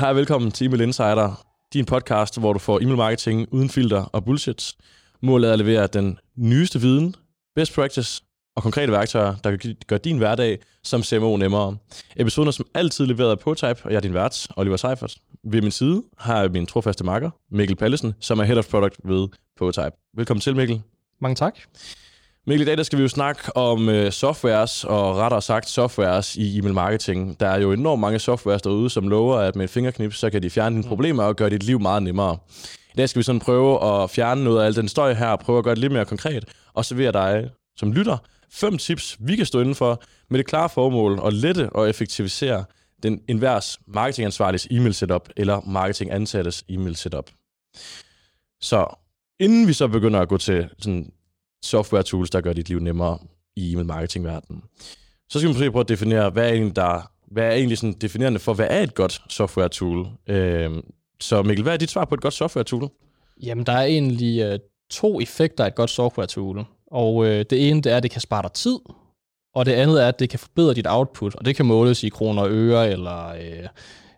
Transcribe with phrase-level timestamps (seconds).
[0.00, 4.02] Hej og velkommen til Email Insider, din podcast, hvor du får e-mail marketing uden filter
[4.02, 4.72] og bullshit.
[5.22, 7.14] Målet er at levere den nyeste viden,
[7.54, 8.22] best practice
[8.56, 11.76] og konkrete værktøjer, der kan gøre din hverdag som CMO nemmere.
[12.16, 15.16] Episoden er som altid leveret af ProType, og jeg er din vært, Oliver Seifert.
[15.44, 18.96] Ved min side har jeg min trofaste makker, Mikkel Pallesen, som er Head of Product
[19.04, 19.28] ved
[19.58, 19.96] ProType.
[20.14, 20.82] Velkommen til, Mikkel.
[21.20, 21.58] Mange tak.
[22.46, 26.36] Mikkel, i dag der skal vi jo snakke om uh, softwares, og rettere sagt softwares
[26.36, 27.40] i e-mail marketing.
[27.40, 30.42] Der er jo enormt mange softwares derude, som lover, at med et fingerknip, så kan
[30.42, 32.38] de fjerne dine problemer og gøre dit liv meget nemmere.
[32.94, 35.38] I dag skal vi sådan prøve at fjerne noget af al den støj her, og
[35.38, 38.18] prøve at gøre det lidt mere konkret, og servere dig som lytter
[38.52, 42.64] fem tips, vi kan stå inden for, med det klare formål at lette og effektivisere
[43.02, 47.30] den enhvers marketingansvarliges e-mail setup eller marketingansattes e-mail setup.
[48.60, 48.86] Så
[49.40, 51.12] inden vi så begynder at gå til sådan
[51.62, 53.18] software tools, der gør dit liv nemmere
[53.56, 54.62] i e-mail marketing verden,
[55.30, 57.92] så skal vi måske prøve at definere, hvad er egentlig, der, hvad er egentlig sådan
[57.92, 60.06] definerende for, hvad er et godt software tool?
[60.26, 60.70] Øh,
[61.20, 62.90] så Mikkel, hvad er dit svar på et godt software tool?
[63.42, 64.58] Jamen, der er egentlig øh,
[64.90, 66.64] to effekter af et godt software tool.
[66.86, 68.78] Og øh, det ene, det er, at det kan spare dig tid,
[69.54, 72.08] og det andet er, at det kan forbedre dit output, og det kan måles i
[72.08, 73.68] kroner og øre, eller øh,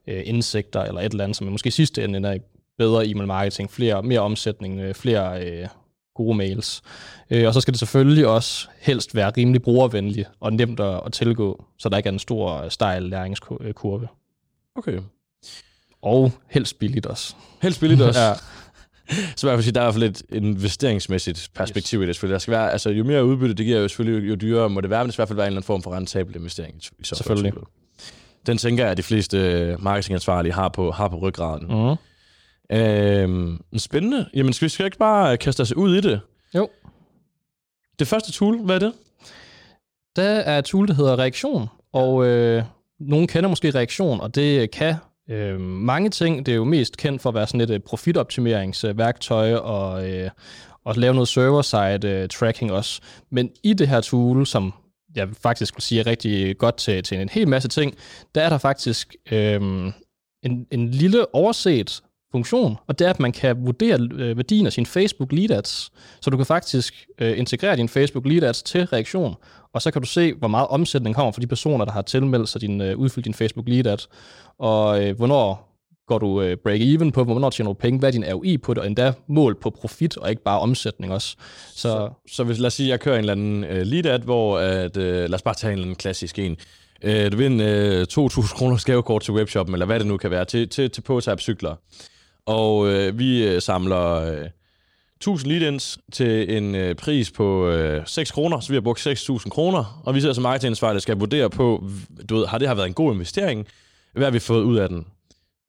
[0.07, 2.39] øh, indsigter, eller et eller andet, som måske i sidste ende er
[2.79, 5.69] bedre e-mail marketing, flere, mere omsætning, øh, flere øh,
[6.15, 6.83] gode mails.
[7.31, 11.13] Øh, og så skal det selvfølgelig også helst være rimelig brugervenligt og nemt at, at
[11.13, 14.09] tilgå, så der ikke er en stor stejl læringskurve.
[14.75, 14.99] Okay.
[16.03, 17.35] Og helst billigt også.
[17.63, 18.21] Helst billigt også?
[18.21, 18.33] ja.
[19.37, 22.05] Så jeg vil sige, der er i hvert fald et investeringsmæssigt perspektiv yes.
[22.05, 22.35] i det selvfølgelig.
[22.35, 24.91] Der skal være, altså, jo mere udbytte det giver, jo selvfølgelig jo dyrere må det
[24.91, 26.77] være, men det skal i hvert fald være en eller anden form for rentabel investering.
[26.99, 27.53] I så selvfølgelig.
[28.47, 31.67] Den tænker jeg, at de fleste øh, marketingansvarlige har på, har på ryggraden.
[31.67, 31.97] Uh-huh.
[32.73, 34.29] Øhm, spændende.
[34.35, 36.21] Jamen, skal vi skal ikke bare kaste os ud i det?
[36.55, 36.69] Jo.
[37.99, 38.93] Det første tool, hvad er det?
[40.17, 42.63] Der er et tool, der hedder Reaktion, og øh,
[43.01, 44.95] nogen kender måske Reaktion, og det kan
[45.31, 46.47] øh, mange ting.
[46.47, 50.31] Det er jo mest kendt for at være sådan et øh, profitoptimeringsværktøj og, øh,
[50.85, 53.01] og lave noget server-side øh, tracking også.
[53.31, 54.73] Men i det her tool, som
[55.15, 57.95] jeg faktisk skulle sige er rigtig godt til, til en hel masse ting,
[58.35, 59.61] der er der faktisk øh,
[60.43, 64.73] en, en lille overset funktion, og det er, at man kan vurdere øh, værdien af
[64.73, 65.93] sin Facebook lead ads.
[66.21, 69.35] Så du kan faktisk øh, integrere din Facebook lead ads til reaktion,
[69.73, 72.49] og så kan du se, hvor meget omsætning kommer for de personer, der har tilmeldt
[72.49, 73.99] sig din, øh, udfyldt din Facebook lead ad,
[74.59, 75.73] og øh, hvornår
[76.07, 78.81] går du øh, break-even på, hvornår tjener du penge, hvad er din ROI på det,
[78.81, 81.37] og endda mål på profit, og ikke bare omsætning også.
[81.69, 84.07] Så, så, så hvis, lad os sige, at jeg kører en eller anden øh, lead
[84.07, 86.57] ad, hvor, at, øh, lad os bare tage en eller anden klassisk en,
[87.03, 90.45] øh, du vinder øh, 2.000 kroner skævekort til webshoppen, eller hvad det nu kan være,
[90.45, 91.75] til, til, til ProType cykler.
[92.47, 94.47] Og øh, vi øh, samler øh,
[95.17, 99.49] 1000 lead-ins til en øh, pris på øh, 6 kroner, så vi har brugt 6.000
[99.49, 101.85] kroner, og vi sidder som marketingansvarlige, skal vurdere på,
[102.29, 103.67] du ved, har det her været en god investering?
[104.13, 105.07] Hvad har vi fået ud af den?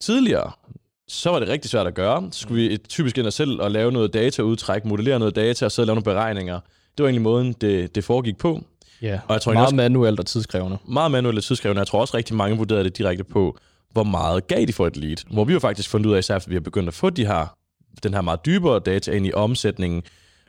[0.01, 0.51] Tidligere,
[1.07, 2.27] så var det rigtig svært at gøre.
[2.31, 5.71] Så skulle vi typisk ind og selv og lave noget dataudtræk, modellere noget data og
[5.71, 6.59] så lave nogle beregninger.
[6.97, 8.63] Det var egentlig måden, det, det foregik på.
[9.01, 10.77] Ja, og jeg tror, meget også, manuelt og tidskrævende.
[10.85, 11.79] Meget manuelt og tidskrævende.
[11.79, 13.57] Jeg tror også rigtig mange vurderede det direkte på,
[13.93, 15.33] hvor meget gav de for et lead.
[15.33, 17.25] Hvor vi jo faktisk fundet ud af, især at vi har begyndt at få de
[17.25, 17.55] her,
[18.03, 20.03] den her meget dybere data ind i omsætningen,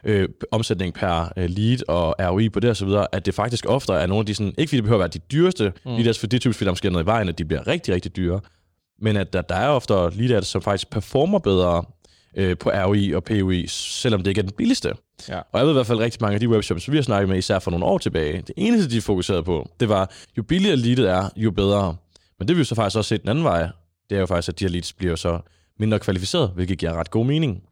[0.05, 3.67] øh, omsætning per øh, lead og ROI på det og så videre, at det faktisk
[3.69, 5.91] ofte er nogle af de sådan, ikke fordi det behøver at være de dyreste mm.
[5.91, 7.67] leads, for det er typisk, fordi der måske er noget i vejen, at de bliver
[7.67, 8.41] rigtig, rigtig dyre,
[9.01, 11.85] men at der, der er ofte leads, som faktisk performer bedre
[12.37, 14.93] øh, på ROI og POI, selvom det ikke er den billigste.
[15.29, 15.39] Ja.
[15.39, 17.39] Og jeg ved i hvert fald rigtig mange af de webshops, vi har snakket med,
[17.39, 21.11] især for nogle år tilbage, det eneste, de fokuserede på, det var, jo billigere leadet
[21.11, 21.97] er, jo bedre.
[22.39, 23.69] Men det vi jo så faktisk også set den anden vej.
[24.11, 25.41] Det er jo faktisk, at de her leads bliver så
[25.79, 27.63] mindre kvalificeret, hvilket giver ret god mening.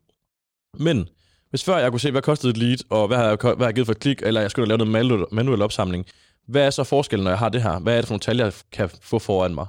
[0.78, 1.08] Men
[1.50, 3.64] hvis før jeg kunne se, hvad kostede et lead, og hvad har jeg, hvad har
[3.64, 6.06] jeg givet for et klik, eller jeg skulle lave noget manuel, manuel opsamling,
[6.46, 7.78] hvad er så forskellen, når jeg har det her?
[7.78, 9.66] Hvad er det for nogle tal, jeg kan få foran mig?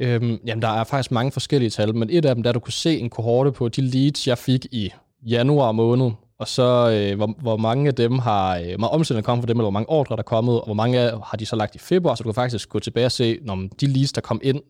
[0.00, 2.72] Øhm, jamen, der er faktisk mange forskellige tal, men et af dem, der du kunne
[2.72, 4.90] se en kohorte på de leads, jeg fik i
[5.22, 9.24] januar måned, og så øh, hvor, hvor mange af dem har, øh, hvor meget omsætning
[9.24, 11.46] kommet for dem, eller hvor mange ordre der er kommet, og hvor mange har de
[11.46, 14.12] så lagt i februar, så du kan faktisk gå tilbage og se, når de leads,
[14.12, 14.60] der kom ind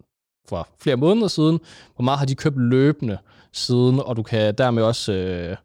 [0.49, 1.61] for flere måneder siden,
[1.97, 3.19] hvor meget har de købt løbende
[3.53, 5.56] siden, og du kan dermed også øh,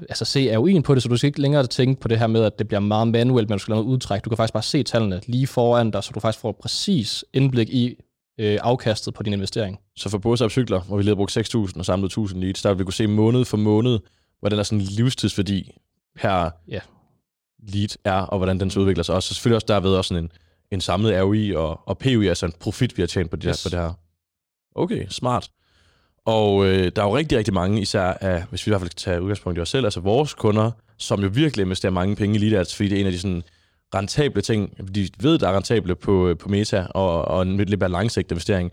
[0.00, 2.44] altså se ROI'en på det, så du skal ikke længere tænke på det her med,
[2.44, 4.24] at det bliver meget manuelt, men du skal lave noget udtræk.
[4.24, 7.68] Du kan faktisk bare se tallene lige foran dig, så du faktisk får præcis indblik
[7.68, 7.96] i
[8.40, 9.78] øh, afkastet på din investering.
[9.96, 12.70] Så for både cykler, hvor vi lige har brugt 6.000 og samlet 1.000 leads, der
[12.70, 13.98] vil vi kunne se måned for måned,
[14.40, 15.78] hvordan der sådan livstidsværdi
[16.16, 16.80] per ja.
[17.58, 19.14] lead er, og hvordan den så udvikler sig.
[19.14, 20.32] Og så selvfølgelig også derved også sådan en,
[20.70, 23.64] en samlet ROI og, og POI, altså en profit, vi har tjent på det, yes.
[23.64, 23.92] her, på det her.
[24.74, 25.50] Okay, smart.
[26.24, 28.90] Og øh, der er jo rigtig, rigtig mange, især af, hvis vi i hvert fald
[28.90, 32.36] kan tage udgangspunkt i os selv, altså vores kunder, som jo virkelig investerer mange penge
[32.36, 33.42] i lead ads, fordi det er en af de sådan
[33.94, 37.90] rentable ting, de ved, der er rentable på, på meta, og, og en lidt mere
[37.90, 38.72] langsigtet investering.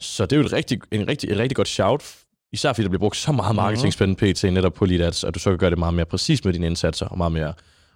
[0.00, 2.16] Så det er jo et rigtig, en rigtig, et rigtig godt shout,
[2.52, 4.44] især fordi der bliver brugt så meget marketingspænd pt.
[4.44, 6.66] netop på lead ads, at du så kan gøre det meget mere præcis med dine
[6.66, 7.52] indsatser, og meget mere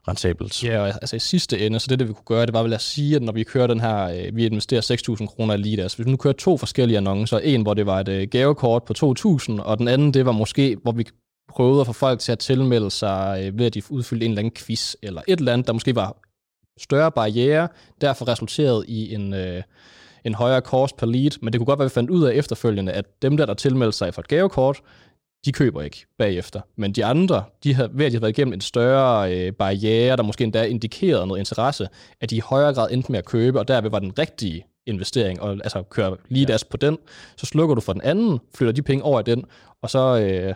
[0.08, 0.64] rentabelt.
[0.64, 2.72] Ja, og altså i sidste ende, så det, det vi kunne gøre, det var vel
[2.72, 5.78] at sige, at når vi kører den her, øh, vi investerer 6.000 kroner i lead
[5.84, 8.84] ads, hvis vi nu kører to forskellige annoncer, en hvor det var et øh, gavekort
[8.84, 11.04] på 2.000, og den anden, det var måske, hvor vi
[11.48, 14.40] prøvede at få folk til at tilmelde sig øh, ved, at de udfyldte en eller
[14.40, 16.16] anden quiz, eller et eller andet, der måske var
[16.80, 17.68] større barriere,
[18.00, 19.62] derfor resulterede i en, øh,
[20.24, 22.34] en højere cost per lead, men det kunne godt være, at vi fandt ud af
[22.34, 24.80] efterfølgende, at dem der, der tilmeldte sig for et gavekort,
[25.44, 26.60] de køber ikke bagefter.
[26.76, 30.16] Men de andre, de har, ved at de har været igennem en større øh, barriere,
[30.16, 31.88] der måske endda indikerede noget interesse,
[32.20, 35.42] at de i højere grad endte med at købe, og derved var den rigtige investering,
[35.42, 36.56] og altså køre lige ja.
[36.70, 36.98] på den,
[37.36, 39.44] så slukker du for den anden, flytter de penge over i den,
[39.82, 40.54] og så øh,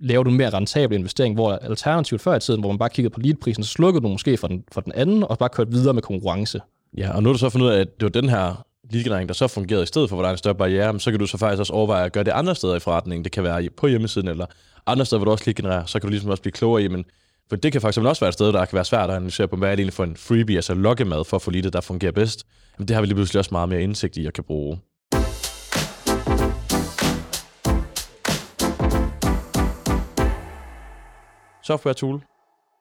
[0.00, 3.14] laver du en mere rentabel investering, hvor alternativt før i tiden, hvor man bare kiggede
[3.14, 5.94] på leadprisen, så slukkede du måske for den, for den anden, og bare kørte videre
[5.94, 6.60] med konkurrence.
[6.96, 9.26] Ja, og nu har du så fundet ud af, at det var den her lead
[9.26, 11.26] der så fungerede i stedet for, hvor der er en større barriere, så kan du
[11.26, 13.24] så faktisk også overveje at gøre det andre steder i forretningen.
[13.24, 14.46] Det kan være på hjemmesiden eller
[14.86, 15.84] andre steder, hvor du også lige genererer.
[15.84, 17.04] Så kan du ligesom også blive klogere i, men
[17.48, 19.56] for det kan faktisk også være et sted, der kan være svært at analysere på,
[19.56, 22.12] hvad er det egentlig for en freebie, altså lokkemad for at få leadet, der fungerer
[22.12, 22.46] bedst.
[22.78, 24.78] Men det har vi lige pludselig også meget mere indsigt i at kan bruge.
[31.64, 32.20] Software tool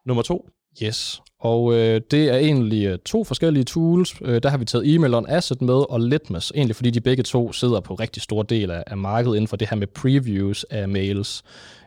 [0.05, 0.49] nummer to.
[0.83, 4.15] Yes, og øh, det er egentlig øh, to forskellige tools.
[4.21, 7.23] Øh, der har vi taget Email on Asset med og Litmus, egentlig fordi de begge
[7.23, 10.63] to sidder på rigtig stor del af, af markedet inden for det her med previews
[10.63, 11.43] af mails.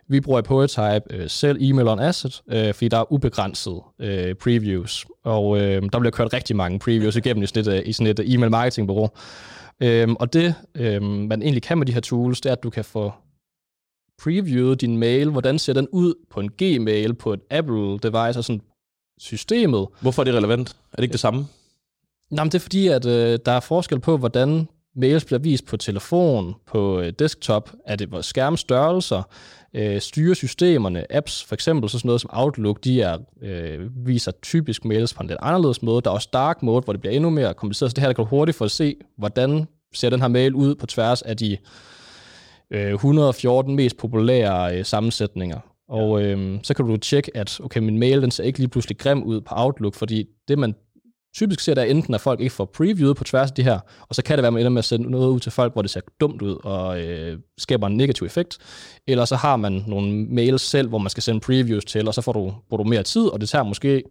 [0.08, 4.34] Vi bruger i Poetype øh, selv Email on Asset, øh, fordi der er ubegrænset øh,
[4.34, 7.93] previews, og øh, der bliver kørt rigtig mange previews igennem i sådan et, øh, i
[7.93, 9.08] sådan et øh, e-mail marketingbureau.
[9.81, 12.70] Øh, og det, øh, man egentlig kan med de her tools, det er, at du
[12.70, 13.12] kan få
[14.22, 18.44] previewet din mail, hvordan ser den ud på en Gmail, på et Apple device, og
[18.44, 18.62] sådan
[19.22, 19.86] systemet.
[20.00, 20.76] Hvorfor er det relevant?
[20.92, 21.46] Er det ikke det samme?
[22.30, 25.66] Nej, men det er fordi, at øh, der er forskel på, hvordan mails bliver vist
[25.66, 29.22] på telefon, på øh, desktop, er det vores skærmstørrelser,
[29.74, 34.84] øh, styresystemerne, apps, for eksempel så sådan noget som Outlook, de er, øh, viser typisk
[34.84, 36.02] mails på en lidt anderledes måde.
[36.02, 38.14] Der er også dark mode, hvor det bliver endnu mere kompliceret, så det her der
[38.14, 41.36] kan du hurtigt få at se, hvordan ser den her mail ud på tværs af
[41.36, 41.56] de
[42.70, 45.60] øh, 114 mest populære øh, sammensætninger.
[45.92, 48.98] Og øh, så kan du tjekke, at okay, min mail den ser ikke lige pludselig
[48.98, 50.74] grim ud på Outlook, fordi det man
[51.34, 53.78] typisk ser, der enten, at folk ikke får previewet på tværs af de her,
[54.08, 55.72] og så kan det være, at man ender med at sende noget ud til folk,
[55.72, 58.58] hvor det ser dumt ud og øh, skaber en negativ effekt.
[59.06, 62.20] Eller så har man nogle mails selv, hvor man skal sende previews til, og så
[62.20, 64.02] får du, bruger du mere tid, og det tager måske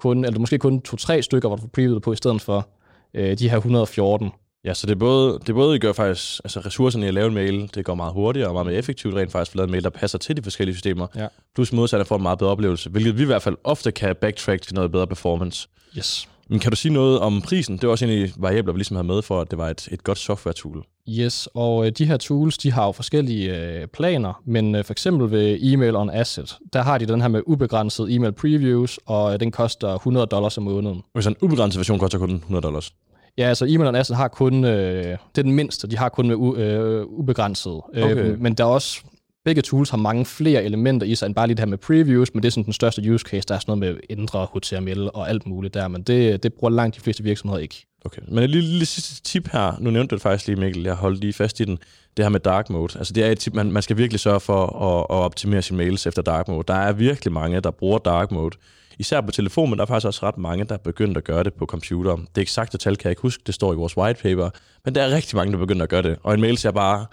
[0.00, 2.68] kun, eller måske kun to-tre stykker, hvor du får previewet på, i stedet for
[3.14, 4.30] øh, de her 114.
[4.64, 7.14] Ja, så det er både, det er både, I gør faktisk, altså ressourcerne i at
[7.14, 9.58] lave en mail, det går meget hurtigere og meget mere effektivt rent faktisk for at
[9.58, 11.06] lave en mail, der passer til de forskellige systemer.
[11.16, 11.26] Ja.
[11.54, 14.16] Plus modsat at få en meget bedre oplevelse, hvilket vi i hvert fald ofte kan
[14.20, 15.68] backtrack til noget bedre performance.
[15.98, 16.28] Yes.
[16.50, 17.76] Men kan du sige noget om prisen?
[17.76, 19.68] Det var også en af de variabler, vi ligesom havde med for, at det var
[19.68, 20.84] et, et godt software-tool.
[21.08, 24.92] Yes, og øh, de her tools, de har jo forskellige øh, planer, men øh, for
[24.92, 29.32] eksempel ved Email on Asset, der har de den her med ubegrænset email previews, og
[29.34, 31.02] øh, den koster 100 dollars om måneden.
[31.14, 32.92] Hvis en ubegrænset version koster kun 100 dollars?
[33.38, 36.28] Ja, altså Email on Asset har kun, øh, det er den mindste, de har kun
[36.28, 37.80] med u, øh, ubegrænset.
[37.94, 38.16] Øh, okay.
[38.16, 39.00] Øh, men der er også,
[39.44, 42.34] begge tools har mange flere elementer i sig, end bare lige det her med previews,
[42.34, 45.10] men det er sådan den største use case, der er sådan noget med ændre HTML
[45.14, 47.86] og alt muligt der, men det, det bruger langt de fleste virksomheder ikke.
[48.04, 50.82] Okay, men et lille, lille sidste tip her, nu nævnte du det faktisk lige, Mikkel,
[50.82, 51.78] jeg holdt lige fast i den,
[52.16, 52.98] det her med dark mode.
[52.98, 55.76] Altså det er et tip, man, man skal virkelig sørge for at, at optimere sine
[55.76, 56.64] mails efter dark mode.
[56.68, 58.56] Der er virkelig mange, der bruger dark mode,
[58.98, 61.44] især på telefon, men der er faktisk også ret mange, der er begyndt at gøre
[61.44, 62.16] det på computer.
[62.34, 64.50] Det eksakte tal kan jeg ikke huske, det står i vores white paper,
[64.84, 66.18] men der er rigtig mange, der begynder at gøre det.
[66.22, 67.06] Og en mail ser bare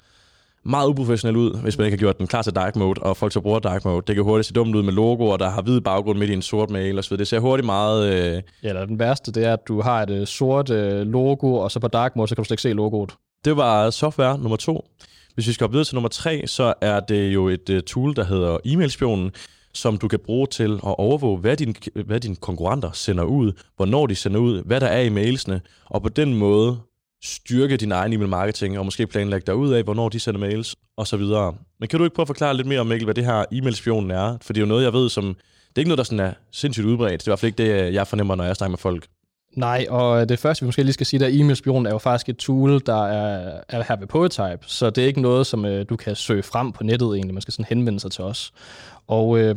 [0.66, 3.34] meget uprofessionel ud, hvis man ikke har gjort den klar til dark mode, og folk
[3.34, 4.04] så bruger dark mode.
[4.08, 6.42] Det kan hurtigt se dumt ud med logoer, der har hvid baggrund midt i en
[6.42, 7.18] sort mail osv.
[7.18, 8.14] Det ser hurtigt meget...
[8.14, 8.42] Øh...
[8.64, 11.72] Ja, eller den værste, det er, at du har et øh, sort øh, logo, og
[11.72, 13.16] så på dark mode, så kan du slet ikke se logoet.
[13.46, 14.86] Det var software nummer to.
[15.34, 18.24] Hvis vi skal videre til nummer tre, så er det jo et uh, tool, der
[18.24, 19.32] hedder e-mailspionen,
[19.76, 24.08] som du kan bruge til at overvåge, hvad, din, hvad dine konkurrenter sender ud, hvornår
[24.08, 26.78] de sender ud, hvad der er i mailsene, og på den måde
[27.24, 30.76] styrke din egen e-mail marketing, og måske planlægge dig ud af, hvornår de sender mails,
[30.98, 31.56] og så videre.
[31.80, 34.12] Men kan du ikke prøve at forklare lidt mere om, Mikkel, hvad det her e-mail-spionen
[34.12, 34.38] er?
[34.42, 35.26] For det er jo noget, jeg ved, som...
[35.26, 37.12] Det er ikke noget, der sådan er sindssygt udbredt.
[37.12, 39.08] Det er i hvert fald ikke det, jeg fornemmer, når jeg snakker med folk.
[39.56, 42.30] Nej, og øh, det første, vi måske lige skal sige, der e-mailspion er jo faktisk
[42.30, 45.86] et tool, der er, er her ved Poetype, så det er ikke noget, som øh,
[45.90, 47.34] du kan søge frem på nettet egentlig.
[47.34, 48.54] Man skal sådan henvende sig til os.
[49.08, 49.56] Og øh,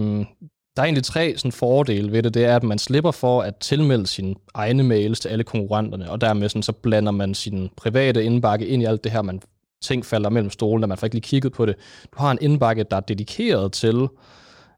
[0.76, 2.34] der er egentlig tre sådan, fordele ved det.
[2.34, 6.20] Det er, at man slipper for at tilmelde sine egne mails til alle konkurrenterne, og
[6.20, 9.40] dermed sådan, så blander man sin private indbakke ind i alt det her, man
[9.82, 11.76] ting falder mellem stolene, man får ikke lige kigget på det.
[12.12, 14.08] Du har en indbakke, der er dedikeret til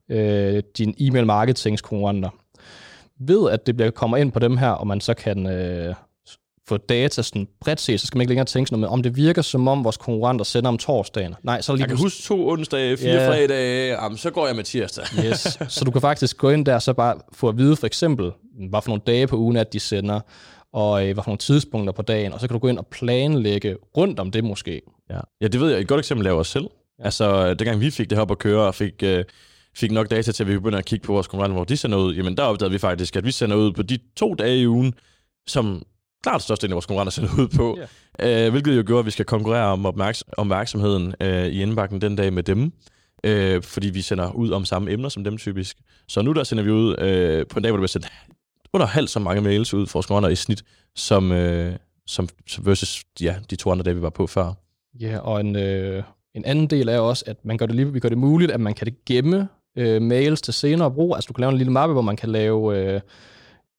[0.08, 2.30] øh, din e-mail marketingskonkurrenter.
[3.20, 5.94] Ved at det bliver kommer ind på dem her, og man så kan øh,
[6.68, 9.02] få data sådan bredt set, så skal man ikke længere tænke sådan noget med, om
[9.02, 11.34] det virker som om vores konkurrenter sender om torsdagen.
[11.42, 13.16] Nej, så lige Jeg kan huske to onsdage, fire Ja.
[13.16, 13.28] yeah.
[13.28, 15.04] fredage, jamen, så går jeg med tirsdag.
[15.24, 15.58] Yes.
[15.68, 18.30] Så du kan faktisk gå ind der og så bare få at vide for eksempel,
[18.70, 20.20] hvad for nogle dage på ugen, at de sender,
[20.72, 22.86] og øh, hvad for nogle tidspunkter på dagen, og så kan du gå ind og
[22.86, 24.82] planlægge rundt om det måske.
[25.10, 25.20] Ja.
[25.40, 25.80] ja, det ved jeg.
[25.80, 26.64] Et godt eksempel er jo os selv.
[26.98, 27.04] Ja.
[27.04, 29.24] Altså, dengang vi fik det her op at køre, og fik, øh,
[29.74, 31.98] fik nok data til, at vi begynder at kigge på vores konkurrenter, hvor de sender
[31.98, 34.66] ud, jamen der opdagede vi faktisk, at vi sender ud på de to dage i
[34.66, 34.94] ugen,
[35.46, 35.82] som
[36.22, 37.78] klart størstedelen af vores konkurrenter sender ud på,
[38.20, 38.46] yeah.
[38.46, 42.16] øh, hvilket jo gjorde, at vi skal konkurrere om opmærks- opmærksomheden øh, i indbakken den
[42.16, 42.72] dag med dem,
[43.24, 45.76] øh, fordi vi sender ud om samme emner som dem typisk.
[46.08, 48.06] Så nu der sender vi ud øh, på en dag, hvor der bliver sendt
[48.72, 50.64] under halvt så mange mails ud for vores konkurrenter i snit,
[50.96, 51.74] som, øh,
[52.06, 54.52] som versus ja, de to andre dage, vi var på før.
[55.00, 56.02] Ja, og en, øh,
[56.34, 58.60] en anden del er også, at man gør det, lige, vi gør det muligt, at
[58.60, 61.14] man kan gemme øh, mails til senere brug.
[61.14, 63.00] Altså du kan lave en lille mappe, hvor man kan lave, øh,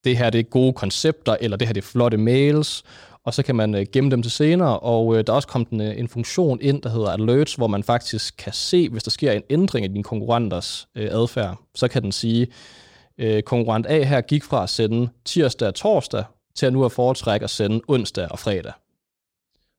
[0.04, 2.84] det her det er gode koncepter, eller det her det er flotte mails,
[3.26, 5.70] og så kan man øh, gemme dem til senere, og øh, der er også kommet
[5.70, 9.12] en, øh, en funktion ind, der hedder alerts, hvor man faktisk kan se, hvis der
[9.12, 12.48] sker en ændring i dine konkurrenters øh, adfærd, så kan den sige,
[13.18, 16.24] øh, konkurrent A her gik fra at sende tirsdag og torsdag,
[16.56, 18.74] til at nu at foretrække at sende onsdag og fredag.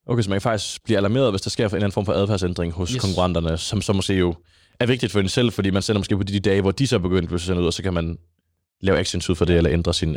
[0.07, 2.13] Okay, så man kan faktisk blive alarmeret, hvis der sker en eller anden form for
[2.13, 3.01] adfærdsændring hos yes.
[3.01, 4.35] konkurrenterne, som så måske jo
[4.81, 6.99] er vigtigt for en selv, fordi man sender måske på de dage, hvor de så
[6.99, 8.19] begynder at sende ud, og så kan man
[8.81, 10.17] lave actions ud for det, eller ændre sin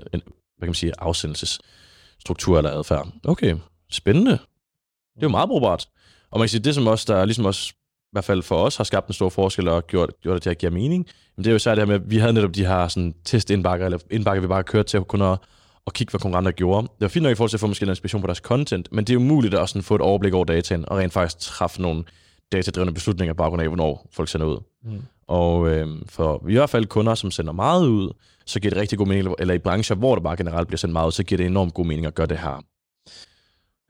[0.57, 3.07] hvad kan man sige, afsendelsesstruktur eller adfærd.
[3.23, 3.55] Okay,
[3.91, 4.31] spændende.
[4.31, 5.87] Det er jo meget brugbart.
[6.31, 8.77] Og man kan sige, det som også, der ligesom også, i hvert fald for os,
[8.77, 11.49] har skabt en stor forskel og gjort, gjort det til at give mening, men det
[11.49, 13.99] er jo særligt det her med, at vi havde netop de her sådan, testindbakker, eller
[14.11, 15.39] indbakker, vi bare kørte til at kunne at,
[15.87, 16.87] at kigge, hvad konkurrenter gjorde.
[16.87, 18.91] Det var fint nok i forhold til at få måske en inspiration på deres content,
[18.91, 21.13] men det er jo muligt at også sådan få et overblik over dataen, og rent
[21.13, 22.03] faktisk træffe nogle
[22.51, 24.57] datadrevne beslutninger på baggrund af, hvornår folk sender ud.
[24.83, 25.01] Mm.
[25.27, 28.13] Og øh, for i hvert fald kunder, som sender meget ud,
[28.45, 30.93] så giver det rigtig god mening, eller i brancher, hvor der bare generelt bliver sendt
[30.93, 32.63] meget ud, så giver det enormt god mening at gøre det her.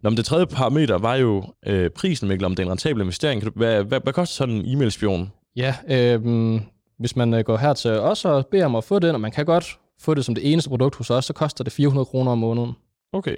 [0.04, 3.02] Nå, men det tredje parameter var jo øh, prisen, Mikkel, om det er en rentabel
[3.02, 3.42] investering.
[3.42, 5.32] Kan du, hvad, hvad, hvad koster sådan en e-mailspion?
[5.56, 6.62] Ja, øh,
[7.00, 9.32] hvis man øh, går her til os og beder om at få den, og man
[9.32, 12.32] kan godt få det som det eneste produkt hos os, så koster det 400 kroner
[12.32, 12.74] om måneden.
[13.14, 13.36] Okay.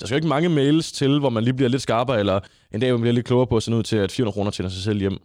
[0.00, 2.40] Der skal jo ikke mange mails til, hvor man lige bliver lidt skarpere, eller
[2.74, 4.50] en dag, hvor man bliver lidt klogere på at sende ud til, at 400 kroner
[4.50, 5.18] tjener sig selv hjem.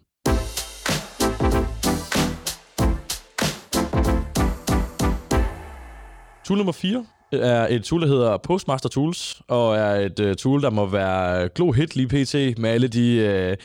[6.46, 10.34] Tool nummer 4 øh, er et tool, der hedder Postmaster Tools, og er et uh,
[10.34, 12.60] tool, der må være glo hit lige pt.
[12.60, 13.58] med alle de...
[13.58, 13.64] Uh,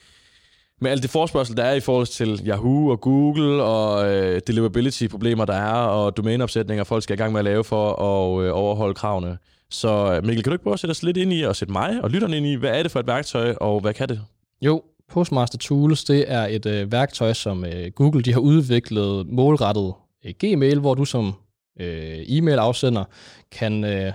[0.81, 5.45] med alle de forspørgsel, der er i forhold til Yahoo og Google og øh, deliverability-problemer,
[5.45, 8.95] der er, og domæneopsætninger, folk skal i gang med at lave for at øh, overholde
[8.95, 9.39] kravene.
[9.73, 11.73] Så øh, Mikkel, kan du ikke prøve at sætte os lidt ind i, og sætte
[11.73, 14.21] mig og lytterne ind i, hvad er det for et værktøj, og hvad kan det?
[14.63, 19.95] Jo, Postmaster Tools, det er et øh, værktøj, som øh, Google de har udviklet målrettet
[20.25, 21.35] øh, Gmail, hvor du som
[21.81, 23.05] øh, e-mail-afsender
[23.51, 24.13] kan, øh,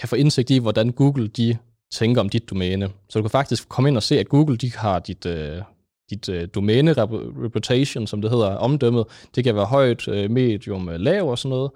[0.00, 1.56] kan få indsigt i, hvordan Google de
[1.92, 2.88] tænker om dit domæne.
[3.08, 5.62] Så du kan faktisk komme ind og se, at Google de har dit, øh,
[6.10, 9.04] dit øh, domæne rep- reputation, som det hedder, omdømmet.
[9.34, 11.70] Det kan være højt, øh, medium, øh, lav og sådan noget.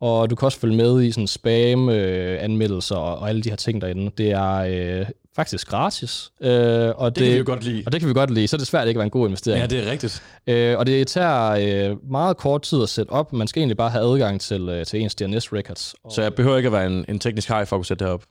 [0.00, 3.80] Og du kan også følge med i sådan spam-anmeldelser og, og alle de her ting
[3.80, 4.10] derinde.
[4.18, 4.54] Det er
[5.00, 6.30] øh, faktisk gratis.
[6.40, 6.50] Øh,
[6.96, 7.82] og Det, det kan vi jo godt lide.
[7.86, 9.26] og det kan vi godt lide, så er det svært ikke at være en god
[9.26, 9.60] investering.
[9.60, 10.22] Ja, det er rigtigt.
[10.46, 13.32] Øh, og det tager øh, meget kort tid at sætte op.
[13.32, 15.94] Man skal egentlig bare have adgang til, øh, til ens DNS-records.
[16.04, 18.04] Og, Så jeg behøver ikke at være en, en teknisk hej for at kunne sætte
[18.04, 18.22] det op.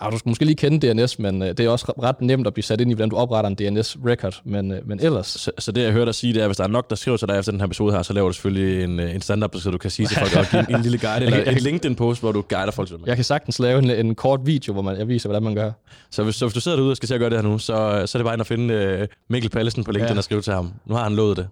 [0.00, 2.54] ah, du skal måske lige kende DNS, men øh, det er også ret- nemt at
[2.54, 4.40] blive sat ind i, hvordan du opretter en DNS-record.
[4.44, 5.26] Men, øh, men ellers...
[5.26, 6.96] Så, så det, jeg hørte dig sige, det er, at hvis der er nok, der
[6.96, 9.20] skriver til dig efter den her episode her, så laver du selvfølgelig en, øh, en
[9.20, 11.58] standard, så du kan sige til folk, og give en, en lille guide, eller en
[11.58, 13.06] LinkedIn-post, hvor du guider folk til det.
[13.06, 15.70] Jeg kan sagtens lave en, en kort video, hvor man, jeg viser, hvordan man gør.
[16.10, 17.58] Så hvis, så hvis du sidder derude og skal til at gøre det her nu,
[17.58, 17.66] så,
[18.06, 20.18] så er det bare ind at finde uh, Mikkel Pallesen på LinkedIn Ja.
[20.18, 20.72] og skrive til ham.
[20.86, 21.48] Nu har han lovet det.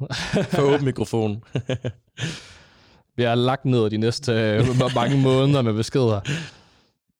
[0.50, 1.42] For åben mikrofon.
[3.16, 6.20] Vi har lagt ned de næste øh, mange måneder med beskeder.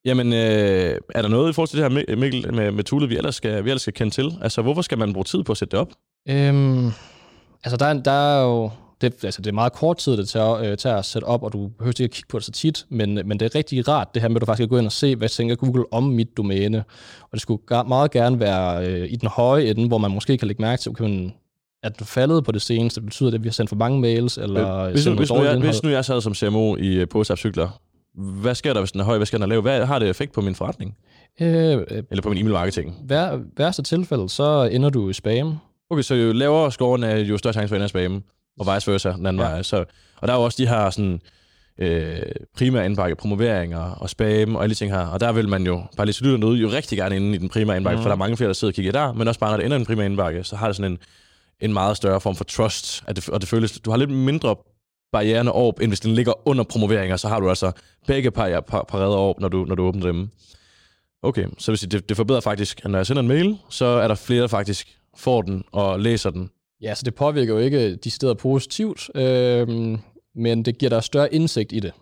[0.07, 3.11] Jamen, øh, er der noget i forhold til det her, Mi- Mikkel, med, med toolet,
[3.11, 4.33] vi ellers, skal, vi ellers skal kende til?
[4.43, 5.89] Altså, hvorfor skal man bruge tid på at sætte det op?
[6.29, 6.87] Øhm,
[7.65, 8.71] altså, der, er- der er jo...
[9.01, 11.53] Det, altså, det er meget kort tid, det tager, øh, tager at sætte op, og
[11.53, 14.15] du behøver ikke at kigge på det så tit, men, men det er rigtig rart,
[14.15, 16.03] det her med, at du faktisk kan gå ind og se, hvad tænker Google om
[16.03, 16.79] mit domæne.
[17.23, 20.49] Og det skulle meget gerne være øh, i den høje ende, hvor man måske kan
[20.49, 21.33] lægge mærke til, okay, men
[21.83, 23.01] er du faldet på det seneste?
[23.01, 25.59] Betyder det, at vi har sendt for mange mails, eller Hvis nu, hvis, nu jeg,
[25.59, 27.69] hvis nu jeg sad som CMO i uh, postapcykler,
[28.17, 29.17] hvad sker der, hvis den er høj?
[29.17, 29.61] Hvad sker der lav?
[29.61, 30.97] Hvad har det effekt på min forretning?
[31.41, 32.95] Øh, øh, Eller på min e-mail-marketing?
[33.05, 35.59] hver, værste tilfælde, så ender du i spam.
[35.91, 38.23] Okay, så jo lavere scoren er, jo større chance for at ende af spam,
[38.61, 39.49] og vice versa den anden Ja.
[39.49, 39.63] vej.
[39.63, 39.85] Så,
[40.17, 41.21] og der er jo også de her sådan,
[41.79, 42.17] øh,
[42.57, 45.07] primære indbakke, promoveringer og spam og alle de ting her.
[45.07, 47.39] Og der vil man jo, bare lige så lytter ud, jo rigtig gerne inde i
[47.39, 48.01] den primære indbakke, Mhm.
[48.01, 48.03] mm.
[48.03, 49.65] for der er mange flere, der sidder og kigger der, men også bare når det
[49.67, 50.99] ender i den primære indbakke, så har det sådan en,
[51.61, 54.57] en meget større form for trust, at det, og det føles, du har lidt mindre
[55.13, 57.73] barriererne op, end hvis den ligger under promoveringer, så har du altså
[58.07, 60.29] begge par, par, parader redder op, når du, når du åbner dem.
[61.23, 63.85] Okay, så vil sige, det, det forbedrer faktisk, at når jeg sender en mail, så
[63.85, 66.51] er der flere, der faktisk får den og læser den.
[66.83, 69.99] Ja, så det påvirker jo ikke de steder positivt, øh,
[70.35, 71.93] men det giver dig større indsigt i det,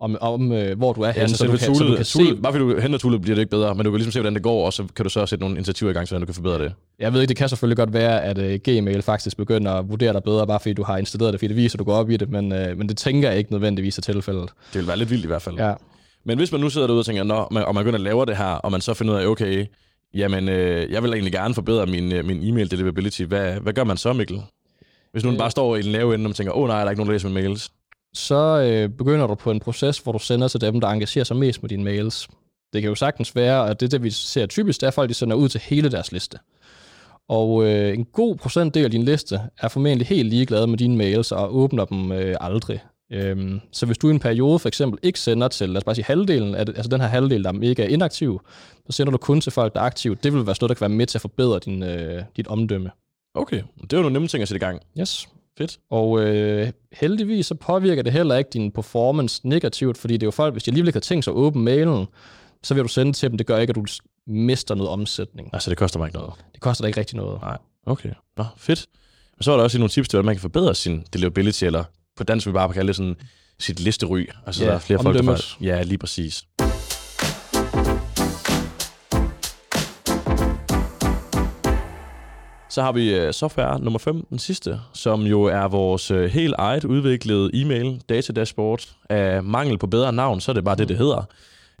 [0.00, 2.04] om, om øh, hvor du er Ja, henne, så, så, du kan, så du kan
[2.04, 2.42] toolet, se...
[2.42, 4.34] bare fordi du henter toolet, bliver det ikke bedre, men du kan ligesom se, hvordan
[4.34, 6.34] det går, og så kan du så sætte nogle initiativer i gang, så du kan
[6.34, 6.72] forbedre det.
[6.98, 10.12] Jeg ved ikke, det kan selvfølgelig godt være, at øh, Gmail faktisk begynder at vurdere
[10.12, 12.10] dig bedre, bare fordi du har installeret det, fordi det viser, at du går op
[12.10, 14.48] i det, men, øh, men det tænker jeg ikke nødvendigvis er tilfældet.
[14.72, 15.56] Det vil være lidt vildt i hvert fald.
[15.56, 15.74] Ja.
[16.24, 18.26] Men hvis man nu sidder derude og tænker, Nå, man, og man begynder at lave
[18.26, 19.66] det her, og man så finder ud af, okay,
[20.14, 23.22] jamen, øh, jeg vil egentlig gerne forbedre min, øh, min e-mail deliverability.
[23.22, 24.42] Hvad, hvad gør man så, Mikkel?
[25.12, 25.38] Hvis nu Øh.
[25.38, 27.00] bare står i den lave ende, og man tænker, åh oh, nej, der er ikke
[27.00, 27.70] nogen, der læser mine mails.
[28.14, 31.36] Så øh, begynder du på en proces, hvor du sender til dem, der engagerer sig
[31.36, 32.28] mest med dine mails.
[32.72, 35.14] Det kan jo sagtens være, at det, det vi ser typisk, det er, folk de
[35.14, 36.38] sender ud til hele deres liste.
[37.28, 41.32] Og øh, en god procentdel af din liste er formentlig helt ligeglade med dine mails
[41.32, 42.80] og åbner dem øh, aldrig.
[43.12, 45.94] Øhm, så hvis du i en periode for eksempel ikke sender til, lad os bare
[45.94, 48.40] sige halvdelen af det, altså den her halvdel, der ikke er inaktiv,
[48.86, 50.14] så sender du kun til folk, der er aktive.
[50.14, 52.46] Det vil være sådan noget, der kan være med til at forbedre din, øh, dit
[52.48, 52.90] omdømme.
[53.34, 54.80] Okay, det er jo nogle nemme ting at sætte i gang.
[55.00, 55.28] Yes.
[55.58, 55.78] Fedt.
[55.90, 60.30] Og øh, heldigvis så påvirker det heller ikke din performance negativt, fordi det er jo
[60.30, 62.06] folk, hvis de alligevel ikke har tænkt sig at åbne mailen,
[62.62, 63.38] så vil du sende til dem.
[63.38, 63.84] Det gør ikke, at du
[64.26, 65.50] mister noget omsætning.
[65.52, 66.32] Altså, det koster mig ikke noget.
[66.52, 67.40] Det koster dig ikke rigtig noget.
[67.40, 67.58] Nej.
[67.86, 68.10] Okay.
[68.36, 68.86] Nå, fedt.
[69.36, 71.84] Men så er der også nogle tips til, hvordan man kan forbedre sin deliverability, eller
[72.16, 73.16] på dansk vil vi bare kalde det sådan
[73.58, 74.26] sit listery.
[74.46, 75.38] Altså, Ja, der er flere folk, der omdømmet.
[75.38, 75.60] faktisk...
[75.60, 76.44] Ja, lige præcis.
[82.74, 86.54] Så har vi øh, software nummer 5, den sidste, som jo er vores øh, helt
[86.58, 88.88] eget udviklede e-mail data dashboard.
[89.10, 91.22] Af mangel på bedre navn, så er det bare det, det hedder.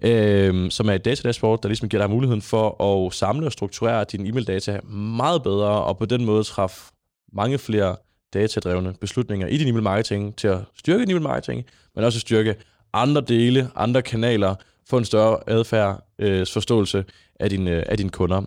[0.02, 3.52] Øhm, som er et data dashboard, der ligesom giver dig muligheden for at samle og
[3.52, 6.92] strukturere dine e-mail-data meget bedre, og på den måde træffe
[7.32, 7.96] mange flere
[8.34, 12.54] datadrevne beslutninger i din e-mail-marketing til at styrke din e-mail-marketing, men også styrke
[12.92, 14.54] andre dele, andre kanaler,
[14.90, 16.46] få en større adfærd, øh,
[17.40, 18.42] af, din, øh, af dine kunder.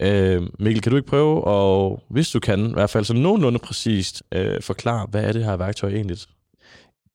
[0.00, 3.58] Øh, Mikkel, kan du ikke prøve, og hvis du kan, i hvert fald så nogenlunde
[3.58, 6.18] præcist, øh, forklare, hvad er det her værktøj egentlig?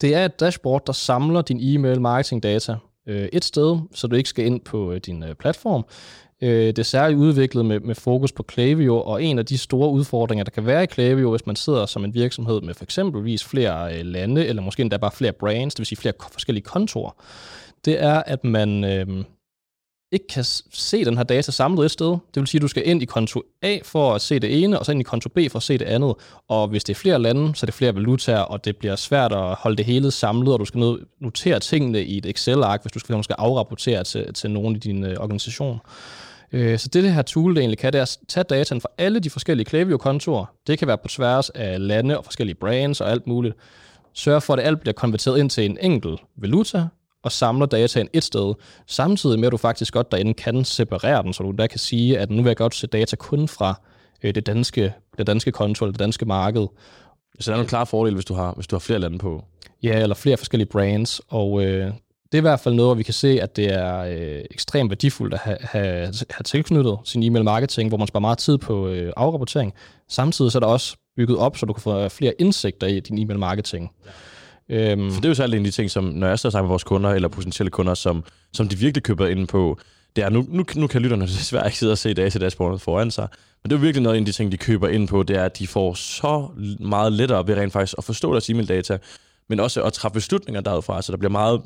[0.02, 2.76] Det er et dashboard, der samler din e-mail marketing data
[3.08, 5.86] øh, et sted, så du ikke skal ind på øh, din øh, platform.
[6.42, 9.90] Øh, det er særligt udviklet med, med fokus på Klaviyo, og en af de store
[9.90, 13.44] udfordringer, der kan være i Klaviyo, hvis man sidder som en virksomhed med for eksempelvis
[13.44, 17.12] flere øh, lande, eller måske endda bare flere brands, det vil sige flere forskellige kontorer,
[17.86, 19.24] det er, at man øh,
[20.16, 22.08] ikke kan se den her data samlet et sted.
[22.08, 24.80] Det vil sige, at du skal ind i konto A for at se det ene,
[24.80, 26.14] og så ind i konto B for at se det andet.
[26.48, 29.32] Og hvis det er flere lande, så er det flere valutaer, og det bliver svært
[29.32, 33.00] at holde det hele samlet, og du skal notere tingene i et Excel-ark, hvis du
[33.00, 35.80] skal, skal afrapportere til, til nogen i din øh, organisation.
[36.52, 38.90] Øh, Så det, det her tool det egentlig kan, det er at tage dataen fra
[38.98, 40.46] alle de forskellige Klaviyo-kontorer.
[40.68, 43.56] Det kan være på tværs af lande og forskellige brands og alt muligt.
[44.14, 46.86] Sørge for, at alt bliver konverteret ind til en enkelt valuta,
[47.26, 48.54] og samler dataen et sted,
[48.88, 52.20] samtidig med, at du faktisk godt derinde kan separere den, så du der kan sige,
[52.20, 53.82] at nu vil jeg godt se data kun fra
[54.24, 56.68] øh, det danske, det danske konto eller det danske marked,
[57.40, 59.44] Så der er nogle klare fordele, hvis du har, hvis du har flere lande på.
[59.84, 61.92] Ja, eller flere forskellige brands, og øh,
[62.32, 64.90] det er i hvert fald noget, hvor vi kan se, at det er øh, ekstremt
[64.90, 68.88] værdifuldt at have, have, have tilknyttet sin e-mail marketing, hvor man sparer meget tid på
[68.88, 69.74] øh, afrapportering.
[70.10, 73.18] Samtidig så er der også bygget op, så du kan få flere indsigter i din
[73.18, 73.92] e-mail marketing.
[74.06, 74.10] Ja.
[74.70, 76.66] Øhm, For det er jo særligt en af de ting, som når jeg står snakker
[76.66, 78.24] med vores kunder, eller potentielle kunder, som,
[78.54, 79.80] som de virkelig køber ind på,
[80.16, 83.12] det er, nu, nu, nu kan lytterne desværre ikke sidde og se data dashboardet foran
[83.12, 83.28] sig,
[83.64, 85.60] men det er virkelig noget af de ting, de køber ind på, det er, at
[85.60, 86.48] de får så
[86.80, 88.98] meget lettere ved rent faktisk at forstå deres e-mail-data,
[89.50, 91.62] men også at træffe beslutninger derudfra, så der bliver meget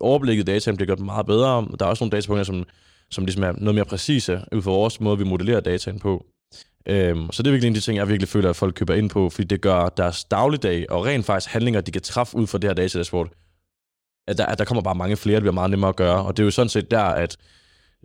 [0.00, 1.66] overblikket data bliver gjort meget bedre.
[1.78, 2.64] Der er også nogle datapunkter, som,
[3.10, 6.26] som ligesom er noget mere præcise ud fra vores måde, vi modellerer dataen på.
[6.88, 8.94] Øhm, så det er virkelig en af de ting, jeg virkelig føler, at folk køber
[8.94, 12.46] ind på, fordi det gør deres dagligdag og rent faktisk handlinger, de kan træffe ud
[12.46, 13.28] fra det her datadashboard,
[14.28, 16.24] at der, at der kommer bare mange flere, det bliver meget nemmere at gøre.
[16.24, 17.36] Og det er jo sådan set der, at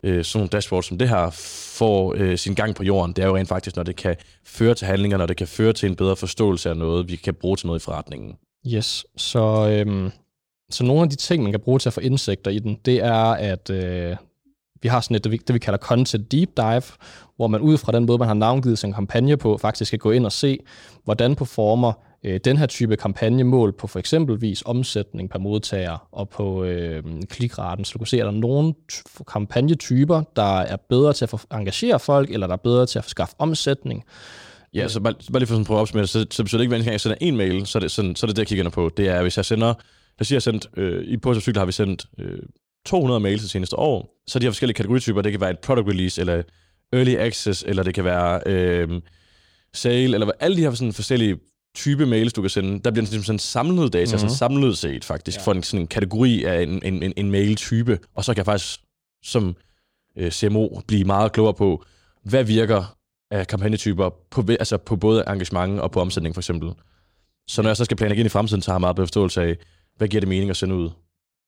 [0.04, 1.30] øh, sådan nogle dashboard som det her
[1.78, 3.13] får øh, sin gang på jorden.
[3.13, 4.15] Det er jo rent faktisk, når det kan
[4.46, 7.34] føre til handlinger, når det kan føre til en bedre forståelse af noget, vi kan
[7.34, 8.36] bruge til noget i forretningen.
[8.68, 10.12] Yes, så, øhm,
[10.70, 13.04] så nogle af de ting, man kan bruge til at få indsigter i den, det
[13.04, 14.15] er, at øh,
[14.82, 16.82] vi har sådan et, det vi, det vi kalder content deep dive,
[17.36, 20.12] hvor man ud fra den måde, man har navngivet sin kampagne på, faktisk kan gå
[20.12, 20.60] ind og se,
[21.04, 26.63] hvordan performer øh, den her type kampagnemål på for eksempelvis omsætning per modtager og på
[26.63, 27.86] øh, klikraten.
[27.86, 32.00] Så du kan se, er der nogle t- kampagnetyper, der er bedre til at engagere
[32.00, 34.04] folk, eller der er bedre til at skaffe omsætning.
[34.74, 36.58] Ja, så bare, bare lige for sådan at prøve at opsummere det, så, så betyder
[36.58, 38.28] det ikke, at hver gang jeg sender en mail, så er det, sådan, så er
[38.28, 38.89] det det, jeg kigger ind på.
[38.98, 39.76] Det er, hvis jeg sender, lad
[40.22, 42.39] os sige, jeg sendt, øh, i Post har vi sendt øh,
[42.86, 45.88] 200 mails det seneste år, så de her forskellige kategorityper, det kan være et product
[45.88, 46.44] release, eller
[46.94, 49.02] early access, eller det kan være øh,
[49.74, 51.38] sale, eller alle de her sådan forskellige
[51.76, 54.20] type mails, du kan sende, der bliver ligesom sådan samlet data, mm-hmm.
[54.20, 55.44] sådan samlet set faktisk, ja.
[55.44, 58.46] for en, sådan en kategori af en, en, en, en mail-type, og så kan jeg
[58.46, 58.80] faktisk
[59.24, 59.56] som
[60.18, 61.84] øh, CMO blive meget klogere på,
[62.24, 62.96] hvad virker
[63.32, 66.72] af kampagnetyper på, altså på både engagement og på omsætning for eksempel.
[67.48, 69.58] Så når jeg så skal planlægge ind i fremtiden, så har jeg meget forståelse af,
[69.98, 70.89] hvad giver det mening at sende ud?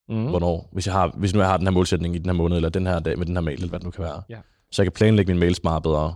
[0.09, 0.25] Mm.
[0.25, 0.69] Hvornår?
[0.71, 2.69] Hvis, jeg har, hvis nu jeg har den her målsætning i den her måned, eller
[2.69, 4.21] den her dag med den her mail, eller hvad det nu kan være.
[4.29, 4.37] Ja.
[4.71, 6.15] Så jeg kan planlægge min mails meget bedre.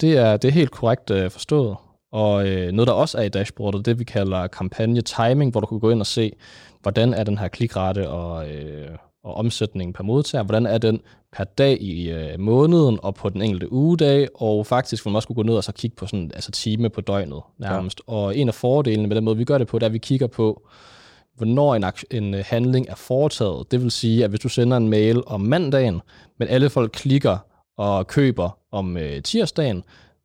[0.00, 1.76] Det er, det er helt korrekt uh, forstået.
[2.12, 5.66] Og øh, noget, der også er i dashboardet, det vi kalder kampagne timing, hvor du
[5.66, 6.32] kan gå ind og se,
[6.82, 8.88] hvordan er den her klikrate og, øh,
[9.24, 11.00] og omsætning per modtager, hvordan er den
[11.32, 15.28] per dag i øh, måneden og på den enkelte ugedag, og faktisk vil man også
[15.28, 18.00] kunne gå ned og så kigge på sådan, altså time på døgnet nærmest.
[18.08, 18.12] Ja.
[18.14, 19.98] Og en af fordelene med den måde, vi gør det på, det er, at vi
[19.98, 20.68] kigger på,
[21.36, 23.70] hvornår en, en øh, handling er foretaget.
[23.70, 26.00] Det vil sige, at hvis du sender en mail om mandagen,
[26.38, 27.38] men alle folk klikker
[27.76, 29.84] og køber om øh, tirsdagen,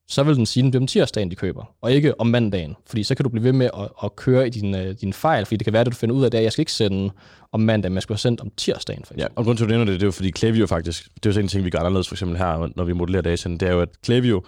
[0.09, 2.75] så vil den sige, at det er om tirsdagen, de køber, og ikke om mandagen.
[2.85, 5.45] Fordi så kan du blive ved med at, at køre i din, uh, din fejl,
[5.45, 7.11] fordi det kan være, at du finder ud af, at jeg skal ikke sende
[7.51, 9.05] om mandagen, men jeg skal have sendt om tirsdagen.
[9.05, 9.21] For eksempel.
[9.21, 11.25] ja, og grund til, at du nævner det, det er jo fordi Klaviyo faktisk, det
[11.25, 13.57] er jo sådan en ting, vi gør anderledes for eksempel her, når vi modellerer dataen,
[13.57, 14.43] det er jo, at Klaviyo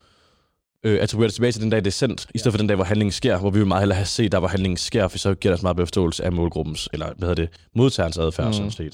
[0.84, 2.76] øh, attribuerer det tilbage til den dag, det er sendt, i stedet for den dag,
[2.76, 5.18] hvor handlingen sker, hvor vi vil meget hellere have set, der hvor handlingen sker, for
[5.18, 8.48] så giver det os meget bedre forståelse af målgruppens, eller hvad hedder det, modtagerens adfærd,
[8.48, 8.54] mm.
[8.54, 8.94] sådan set.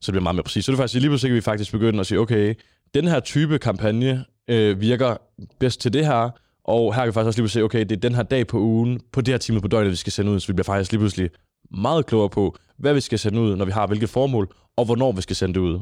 [0.00, 0.64] Så det bliver meget mere præcis.
[0.64, 2.54] Så det er faktisk lige pludselig, vi faktisk begynde at sige, okay,
[2.94, 5.16] den her type kampagne øh, virker
[5.58, 6.30] bedst til det her,
[6.64, 8.58] og her kan vi faktisk også lige se, okay, det er den her dag på
[8.58, 10.92] ugen, på det her time på døgnet, vi skal sende ud, så vi bliver faktisk
[10.92, 11.30] lige pludselig
[11.70, 15.12] meget klogere på, hvad vi skal sende ud, når vi har hvilket formål, og hvornår
[15.12, 15.80] vi skal sende det ud.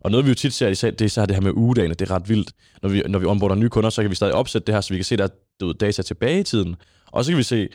[0.00, 2.14] Og noget vi jo tit ser, det er så det her med ugedagene, det er
[2.14, 2.52] ret vildt.
[2.82, 4.94] Når vi, når vi onboarder nye kunder, så kan vi stadig opsætte det her, så
[4.94, 5.28] vi kan se, der
[5.60, 6.76] er data tilbage i tiden.
[7.06, 7.68] Og så kan vi se,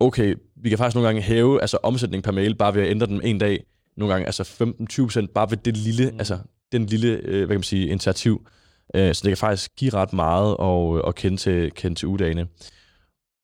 [0.00, 3.06] okay, vi kan faktisk nogle gange hæve altså omsætning per mail, bare ved at ændre
[3.06, 3.64] den en dag.
[3.96, 4.42] Nogle gange altså
[5.22, 6.18] 15-20% bare ved det lille, mm.
[6.18, 6.38] altså
[6.72, 8.46] den lille, øh, hvad kan man sige, initiativ.
[8.94, 12.46] Øh, så det kan faktisk give ret meget at, at kende, til, kende til ugedagene.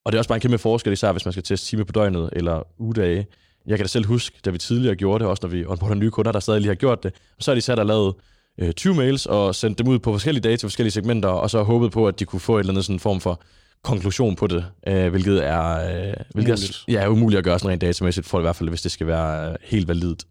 [0.04, 1.92] Og det er også bare en kæmpe forskel, især hvis man skal teste time på
[1.92, 3.26] døgnet eller ugedage.
[3.68, 6.10] Jeg kan da selv huske, da vi tidligere gjorde det, også når vi onboarder nye
[6.10, 8.14] kunder, der stadig lige har gjort det, så har de sat og lavet
[8.58, 11.62] øh, 20 mails og sendt dem ud på forskellige dage til forskellige segmenter, og så
[11.62, 13.40] håbet på, at de kunne få et eller andet sådan form for
[13.82, 16.84] konklusion på det, øh, hvilket er, øh, hvilket umuligt.
[16.88, 19.06] er ja, umuligt at gøre sådan rent datamæssigt, for i hvert fald, hvis det skal
[19.06, 20.26] være helt validt.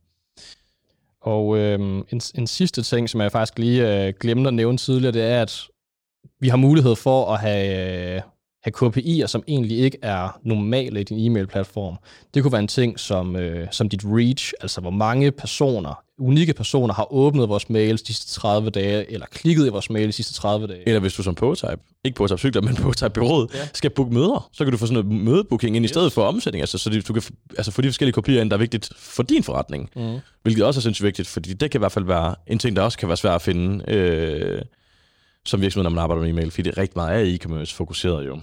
[1.22, 5.12] Og øh, en, en sidste ting, som jeg faktisk lige øh, glemte at nævne tidligere,
[5.12, 5.68] det er, at
[6.40, 8.22] vi har mulighed for at have, øh,
[8.68, 11.98] have KPI'er, som egentlig ikke er normale i din e-mail-platform.
[12.34, 16.54] Det kunne være en ting som, øh, som dit reach, altså hvor mange personer, unikke
[16.54, 20.12] personer, har åbnet vores mails de sidste 30 dage, eller klikket i vores mail de
[20.12, 20.88] sidste 30 dage.
[20.88, 23.68] Eller hvis du som Prototype, ikke Prototype cykler, men Prototype bureauet, ja.
[23.74, 25.92] skal booke møder, så kan du få sådan noget mødebooking ind yes.
[25.92, 27.24] i stedet for omsætning, altså, så du kan
[27.58, 29.90] altså, få de forskellige kopier ind, der er vigtigt for din forretning.
[29.96, 30.18] Mm.
[30.44, 32.82] Hvilket også er sindssygt vigtigt, fordi det kan i hvert fald være en ting, der
[32.82, 34.62] også kan være svært at finde øh,
[35.46, 38.28] som virksomhed, når man arbejder med e-mail, fordi det er rigtig meget af e-commerce fokuseret
[38.28, 38.40] jo.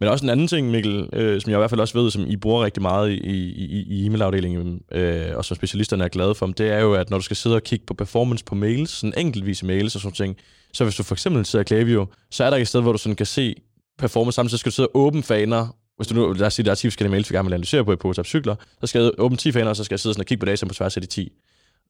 [0.00, 2.26] Men også en anden ting, Mikkel, øh, som jeg i hvert fald også ved, som
[2.26, 6.46] I bruger rigtig meget i, i, i e-mailafdelingen, øh, og som specialisterne er glade for,
[6.46, 9.14] det er jo, at når du skal sidde og kigge på performance på mails, sådan
[9.16, 10.36] enkeltvis mails og sådan ting,
[10.72, 12.98] så hvis du for eksempel sidder i Klaviyo, så er der et sted, hvor du
[12.98, 13.54] sådan kan se
[13.98, 16.70] performance, samtidig skal du sidde og åbne faner, hvis du nu, lad os sige, der
[16.70, 19.10] er 10 forskellige mails, vi gerne vil analysere på i Prototype cykler, så skal jeg
[19.18, 20.96] åbne 10 faner, og så skal jeg sidde sådan og kigge på data på tværs
[20.96, 21.32] af de 10.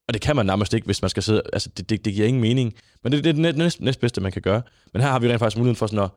[0.09, 2.27] Og det kan man nærmest ikke, hvis man skal sidde, altså det, det, det giver
[2.27, 2.75] ingen mening.
[3.03, 4.63] Men det, det er det næst, næst, næst bedste, man kan gøre.
[4.93, 6.11] Men her har vi rent faktisk muligheden for sådan at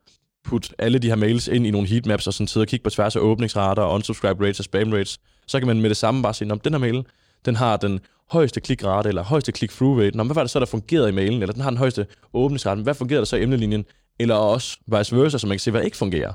[0.46, 2.90] putte alle de her mails ind i nogle heatmaps, og sådan sidde og kigge på
[2.90, 6.24] tværs af åbningsrater, og unsubscribe rates og spam rates, så kan man med det samme
[6.24, 7.06] bare sige, om den her mail,
[7.46, 8.00] den har den
[8.32, 10.18] højeste klikrate, eller højeste click-through rate.
[10.18, 11.42] Nå, hvad var det så, der fungerede i mailen?
[11.42, 12.82] Eller den har den højeste åbningsrate.
[12.82, 13.86] Hvad fungerede der så i emnelinjen?
[14.20, 16.34] Eller også vice versa, så man kan se, hvad ikke fungerer.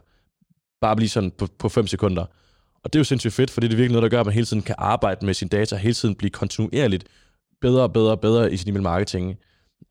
[0.80, 2.24] Bare blive sådan på, på 5 sekunder.
[2.84, 4.34] Og det er jo sindssygt fedt, fordi det er virkelig noget, der gør, at man
[4.34, 7.04] hele tiden kan arbejde med sin data, hele tiden blive kontinuerligt
[7.60, 9.36] bedre og bedre og bedre i sin email marketing.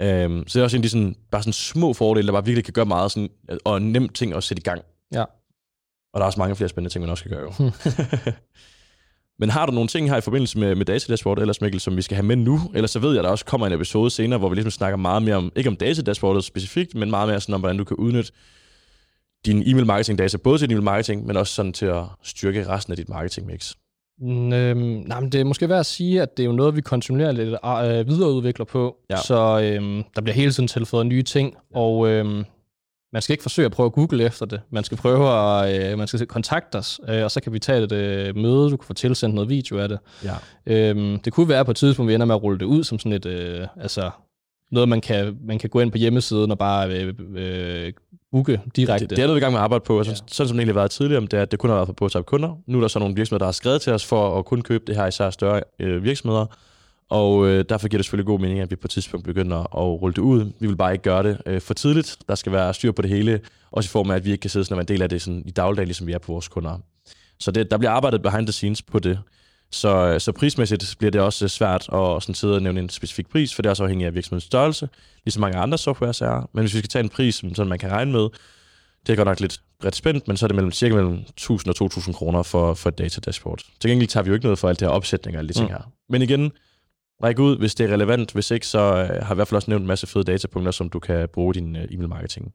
[0.01, 2.45] Øhm, så det er også en af de sådan, bare sådan små fordele, der bare
[2.45, 3.29] virkelig kan gøre meget, sådan,
[3.65, 4.81] og en nem ting at sætte i gang.
[5.13, 5.23] Ja.
[6.13, 7.71] Og der er også mange flere spændende ting, man også kan gøre jo.
[9.39, 11.97] Men har du nogle ting her i forbindelse med, med data dashboard, eller Mikkel, som
[11.97, 12.59] vi skal have med nu?
[12.75, 14.97] Ellers så ved jeg, at der også kommer en episode senere, hvor vi ligesom snakker
[14.97, 17.83] meget mere om, ikke om data dashboardet specifikt, men meget mere sådan om, hvordan du
[17.83, 18.31] kan udnytte
[19.45, 22.67] din e-mail marketing data, både til din e-mail marketing, men også sådan til at styrke
[22.67, 23.73] resten af dit marketing mix.
[24.21, 26.81] Øhm, nej, men det er måske værd at sige, at det er jo noget, vi
[26.81, 29.15] kontinuerligt øh, videreudvikler på, ja.
[29.15, 31.79] så øhm, der bliver hele tiden tilføjet nye ting, ja.
[31.79, 32.45] og øhm,
[33.13, 34.61] man skal ikke forsøge at prøve at google efter det.
[34.69, 37.83] Man skal prøve at øh, man skal kontakte os, øh, og så kan vi tage
[37.83, 39.99] et øh, møde, du kan få tilsendt noget video af det.
[40.23, 40.35] Ja.
[40.65, 42.99] Øhm, det kunne være på et tidspunkt, vi ender med at rulle det ud som
[42.99, 44.11] sådan et, øh, altså
[44.73, 47.93] noget, man kan, man kan gå ind på hjemmesiden og bare øh, øh,
[48.31, 49.07] booke direkte.
[49.07, 50.23] Det, det er noget, vi er i gang med at arbejde på, sådan, ja.
[50.27, 51.93] sådan som det egentlig har været tidligere, det er, at det kun har været for
[51.93, 52.57] prototype kunder.
[52.67, 54.83] Nu er der så nogle virksomheder, der har skrevet til os for at kunne købe
[54.87, 56.45] det her, især større øh, virksomheder.
[57.09, 60.01] Og øh, derfor giver det selvfølgelig god mening, at vi på et tidspunkt begynder at
[60.01, 60.51] rulle det ud.
[60.59, 62.17] Vi vil bare ikke gøre det øh, for tidligt.
[62.27, 63.39] Der skal være styr på det hele,
[63.71, 65.43] også i form af, at vi ikke kan sidde være en del af det sådan,
[65.45, 66.77] i dagligdagen, ligesom vi er på vores kunder.
[67.39, 69.19] Så det, der bliver arbejdet behind the scenes på det.
[69.73, 73.55] Så, så prismæssigt bliver det også svært at sådan sidde og nævne en specifik pris,
[73.55, 74.89] for det er også afhængigt af virksomhedens størrelse,
[75.25, 76.49] ligesom mange andre softwares er.
[76.53, 78.29] Men hvis vi skal tage en pris, som man kan regne med,
[79.07, 81.69] det er godt nok lidt bredt spændt, men så er det mellem, cirka mellem 1000
[81.69, 83.59] og 2000 kroner for, for et data dashboard.
[83.79, 85.53] Til gengæld tager vi jo ikke noget for alt det her opsætning og alle de
[85.53, 85.73] ting mm.
[85.73, 85.91] her.
[86.09, 86.51] Men igen,
[87.23, 88.31] ræk ud, hvis det er relevant.
[88.31, 90.71] Hvis ikke, så øh, har jeg i hvert fald også nævnt en masse fede datapunkter,
[90.71, 92.53] som du kan bruge i din øh, e-mail marketing.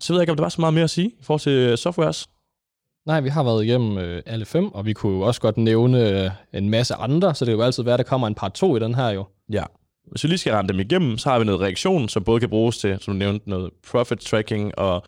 [0.00, 1.52] Så ved jeg ikke, om der var så meget mere at sige i forhold til
[1.52, 2.28] øh, softwares.
[3.06, 6.24] Nej, vi har været igennem øh, alle fem, og vi kunne jo også godt nævne
[6.24, 8.48] øh, en masse andre, så det kan jo altid være, at der kommer en par
[8.48, 9.24] 2 i den her jo.
[9.52, 9.64] Ja.
[10.10, 12.48] Hvis vi lige skal rende dem igennem, så har vi noget reaktion, som både kan
[12.48, 15.02] bruges til, som du nævnte, noget profit tracking og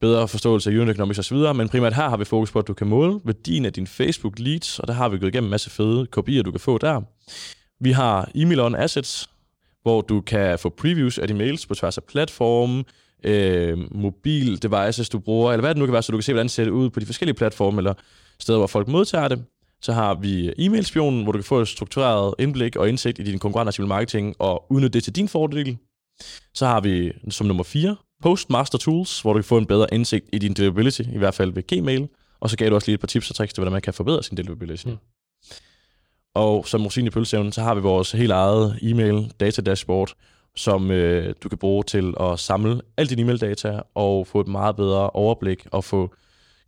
[0.00, 2.74] bedre forståelse af unit economics osv., men primært her har vi fokus på, at du
[2.74, 5.70] kan måle værdien af din Facebook leads, og der har vi gået igennem en masse
[5.70, 7.00] fede kopier, du kan få der.
[7.80, 9.30] Vi har email on assets,
[9.82, 12.84] hvor du kan få previews af dine mails på tværs af platforme,
[13.24, 16.32] øh, mobil devices, du bruger, eller hvad det nu kan være, så du kan se,
[16.32, 17.94] hvordan det ser ud på de forskellige platforme, eller
[18.38, 19.44] steder, hvor folk modtager det.
[19.82, 23.38] Så har vi e-mailspionen, hvor du kan få et struktureret indblik og indsigt i din
[23.38, 25.76] konkurrenters marketing og udnytte det til din fordel.
[26.54, 30.26] Så har vi som nummer 4 Postmaster Tools, hvor du kan få en bedre indsigt
[30.32, 32.08] i din deliverability, i hvert fald ved Gmail.
[32.40, 33.94] Og så gav du også lige et par tips og tricks til, hvordan man kan
[33.94, 34.86] forbedre sin deliverability.
[34.86, 34.96] Mm.
[36.34, 40.12] Og som rosin i pølsevnen, så har vi vores helt eget e-mail data dashboard,
[40.56, 44.76] som øh, du kan bruge til at samle al din e-mail-data og få et meget
[44.76, 46.14] bedre overblik og få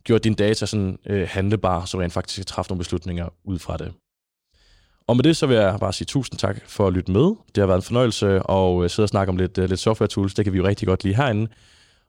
[0.03, 3.59] gjort din data sådan øh, handlebar, så du rent faktisk kan træffe nogle beslutninger ud
[3.59, 3.93] fra det.
[5.07, 7.35] Og med det, så vil jeg bare sige tusind tak for at lytte med.
[7.55, 10.07] Det har været en fornøjelse at øh, sidde og snakke om lidt, øh, lidt software
[10.07, 10.33] tools.
[10.33, 11.47] Det kan vi jo rigtig godt lide herinde.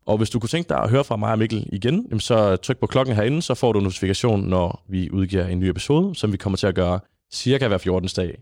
[0.07, 2.79] Og hvis du kunne tænke dig at høre fra mig og Mikkel igen, så tryk
[2.79, 6.37] på klokken herinde, så får du notifikation, når vi udgiver en ny episode, som vi
[6.37, 7.01] kommer til at gøre
[7.33, 8.09] cirka hver 14.
[8.17, 8.39] dag.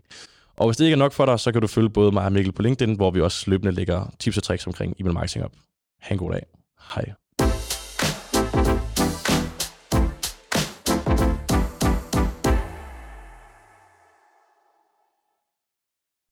[0.57, 2.31] Og hvis det ikke er nok for dig, så kan du følge både mig og
[2.31, 5.51] Mikkel på LinkedIn, hvor vi også løbende lægger tips og tricks omkring e-mail marketing op.
[6.01, 6.45] Ha' en god dag.
[6.95, 7.13] Hej.